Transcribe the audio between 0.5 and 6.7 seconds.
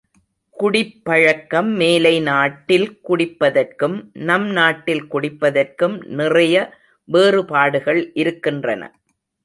குடிப் பழக்கம் மேலை நாட்டில் குடிப்பதற்கும் நம் நாட்டில் குடிப்பதற்கும் நிறைய